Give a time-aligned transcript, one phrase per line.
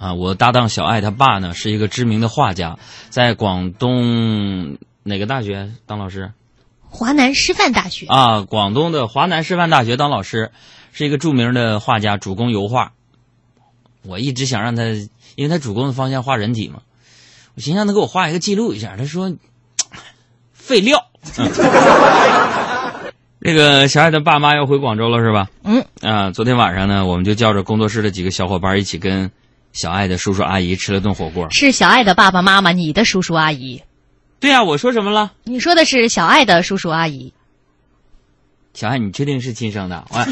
[0.00, 2.78] 啊，我搭档小爱他爸呢是一个知名的画家，
[3.10, 6.32] 在广东哪个大学当老师？
[6.88, 10.52] 华南师范大学啊，广东的华南师范大学当老师，
[10.92, 12.92] 是一个著名的画家，主攻油画。
[14.02, 14.84] 我一直想让他，
[15.36, 16.80] 因为他主攻的方向画人体嘛，
[17.54, 18.96] 我寻思让他给我画一个记录一下。
[18.96, 19.36] 他说
[20.54, 21.08] 废料。
[23.42, 25.50] 这个小爱的爸妈要回广州了是吧？
[25.62, 25.84] 嗯。
[26.00, 29.30] 啊，昨天晚上呢，我们就叫着工作室的几个小伙伴一起跟
[29.72, 31.48] 小爱的叔叔阿姨吃了顿火锅。
[31.50, 33.82] 是小爱的爸爸妈妈，你的叔叔阿姨。
[34.40, 35.32] 对呀，我说什么了？
[35.44, 37.32] 你说的是小爱的叔叔阿姨。
[38.74, 40.04] 小爱，你确定是亲生的？
[40.10, 40.24] 我， 哎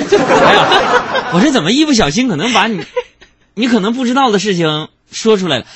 [0.55, 2.85] 呀，我这怎么一不小心可能把你，
[3.55, 5.67] 你可能不知道的事情说出来了？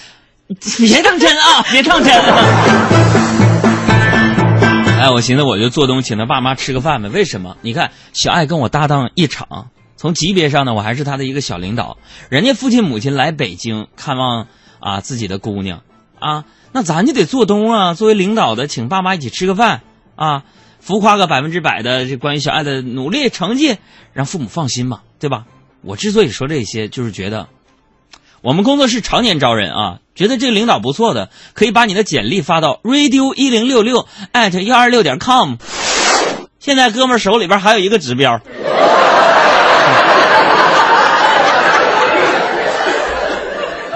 [0.78, 2.12] 别当真啊， 别当真。
[5.00, 7.08] 哎，我寻思我就做东请他爸妈吃个饭呗。
[7.08, 7.56] 为什么？
[7.62, 9.68] 你看，小爱跟我搭档一场，
[10.02, 11.96] 从级别上呢，我还是他的一个小领导。
[12.28, 14.48] 人家父亲母亲来北京看望
[14.80, 15.84] 啊自己的姑娘
[16.18, 16.44] 啊。
[16.72, 17.94] 那咱就得做东啊！
[17.94, 19.82] 作为领导的，请爸妈一起吃个饭
[20.16, 20.42] 啊，
[20.80, 23.76] 浮夸个百分之百的这关于小爱的努力成绩，
[24.12, 25.44] 让父母放心嘛，对吧？
[25.82, 27.46] 我之所以说这些，就是觉得
[28.40, 35.58] 我们工作室常年招人啊，觉得这个领导不错的，可以把你的简历发到 radio 一零六六 at 幺二六点 com。
[36.58, 38.40] 现在哥们手里边还有一个指标，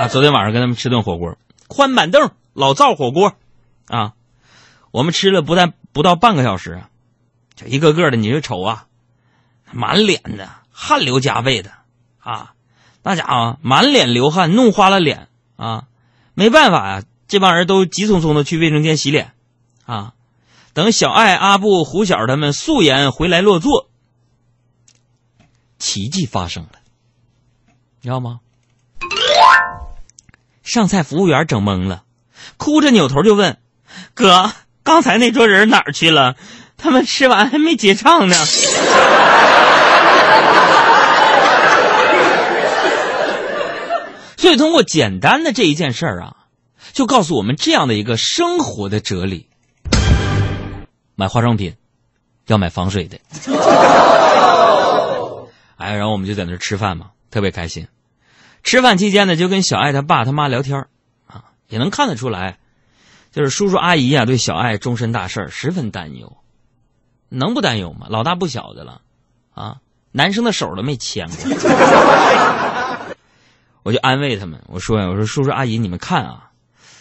[0.08, 1.36] 昨天晚上跟他们吃顿火锅，
[1.68, 2.30] 宽板凳。
[2.58, 3.34] 老灶火锅，
[3.86, 4.14] 啊，
[4.90, 6.82] 我们吃了不但不到半个小时，
[7.54, 8.86] 就一个个的，你就瞅啊，
[9.72, 11.70] 满脸的汗流浃背的
[12.18, 12.54] 啊，
[13.02, 15.84] 那家伙满脸流汗，弄花了脸啊，
[16.32, 19.34] 没办法呀，这帮人都急匆匆的去卫生间洗脸
[19.84, 20.14] 啊，
[20.72, 23.90] 等小爱、阿布、胡小他们素颜回来落座，
[25.78, 26.70] 奇迹发生了，
[28.00, 28.40] 你知道吗？
[30.76, 32.02] 上菜服务员整懵了。
[32.58, 33.56] 哭着扭头就问
[34.12, 34.52] ：“哥，
[34.82, 36.36] 刚才那桌人哪儿去了？
[36.76, 38.36] 他们吃完还没结账呢。”
[44.36, 46.36] 所以，通过简单的这一件事儿啊，
[46.92, 49.48] 就告诉我们这样的一个生活的哲理：
[51.14, 51.74] 买化妆品
[52.48, 53.18] 要买防水的。
[55.78, 57.88] 哎，然后我们就在那儿吃饭嘛，特别开心。
[58.66, 60.88] 吃饭期间呢，就跟小爱他爸他妈聊天
[61.28, 62.58] 啊也能看得出来，
[63.30, 66.36] 就是叔叔阿姨啊，对小爱终身大事十分担忧，
[67.28, 68.08] 能不担忧吗？
[68.10, 69.02] 老大不小的了，
[69.54, 69.76] 啊，
[70.10, 71.36] 男生的手都没牵过。
[73.84, 76.50] 我就安慰他们，我说呀，我说叔叔阿姨，你们看啊，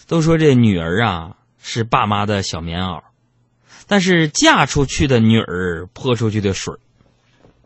[0.06, 3.02] 都说这女儿啊是爸妈的小棉袄，
[3.88, 6.76] 但是嫁出去的女儿泼出去的水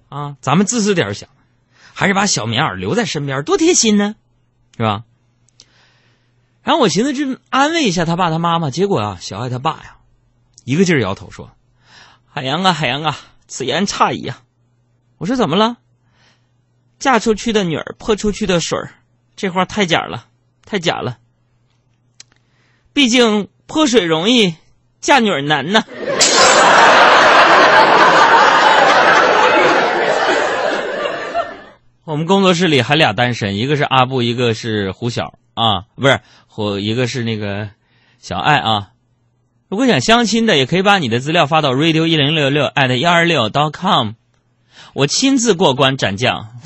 [0.07, 1.27] 啊，咱们自私点想，
[1.99, 4.15] 还是把小棉袄留在身边，多贴心呢，
[4.77, 5.03] 是吧？
[6.63, 9.97] 然后我寻思就安慰一下他爸他妈妈，结果啊，小爱他爸呀，
[10.63, 11.51] 一个劲儿摇头说
[12.25, 13.17] ：“海洋啊，海洋啊，
[13.49, 14.43] 此言差矣啊！”
[15.19, 15.75] 我说怎么了？
[16.99, 18.93] 嫁出去的女儿泼出去的水儿，
[19.35, 20.27] 这话太假了，
[20.63, 21.17] 太假了。
[22.93, 24.55] 毕竟泼水容易，
[25.01, 25.83] 嫁女儿难呐。
[32.09, 36.21] 我们工作室里还俩单身，一个是阿布，一个是胡晓啊，不是。
[36.47, 37.69] 胡一个是那个
[38.17, 38.87] 小爱啊，
[39.67, 44.13] 如果想相亲的，也可以把你的资料发到 radio 一零六六 at 幺二六 dot com，
[44.93, 46.47] 我亲自过关斩将。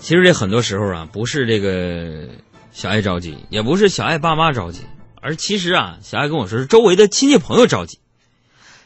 [0.00, 2.28] 其实这很多时候啊，不是这个
[2.72, 4.80] 小爱着急，也不是小爱爸妈着急，
[5.22, 8.00] 而其实啊，小爱跟我说是周围的亲戚朋友着急。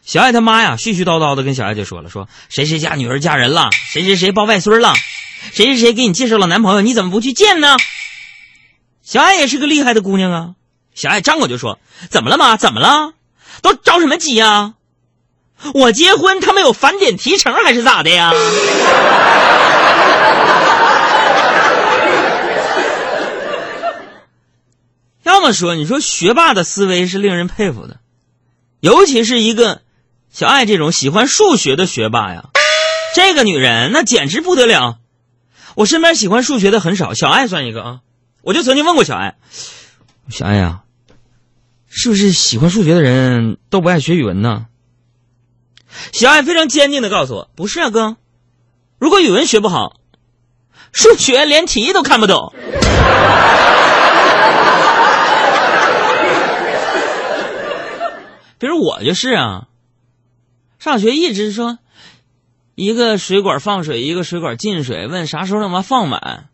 [0.04, 4.92] 小爱他妈呀，絮絮叨叨的跟小爱就说了：“说谁谁家女儿嫁人了，谁谁谁抱外孙了，
[5.50, 7.78] 谁谁谁给你介绍了男朋友，你怎么不去见呢？”
[9.03, 10.50] 小爱也是个厉害的姑娘啊，
[10.94, 11.78] 小爱张口就说
[12.10, 12.59] ：“怎么了妈？
[12.59, 13.14] 怎么了？
[13.62, 14.75] 都着什么急呀？
[15.72, 18.31] 我结婚他们有返点提成还是咋的呀？”
[25.25, 27.96] 要么说，你说学霸的思维是令人佩服的，
[28.81, 29.81] 尤其是一个。
[30.34, 32.46] 小爱这种喜欢数学的学霸呀，
[33.14, 34.96] 这个女人那简直不得了。
[35.76, 38.00] 我身边喜欢数学的很少，小爱算一个啊。
[38.42, 39.36] 我就曾经问过小爱
[40.28, 40.81] ：“小爱呀，
[41.88, 44.66] 是不是喜欢数学的人都不爱学语文呢？”
[46.10, 48.16] 小爱非常坚定的告诉我：“不是啊，哥。
[48.98, 50.00] 如果语文学不好，
[50.90, 52.52] 数学连题都看不懂。
[58.58, 59.69] ”比如我就是啊。
[60.84, 61.78] 上学一直说，
[62.75, 66.50] 一个水管放水，一个水管进水，问啥时候能把放满？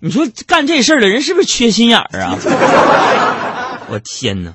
[0.00, 2.38] 你说干这事儿的人是不是缺心眼儿啊？
[3.92, 4.54] 我天哪！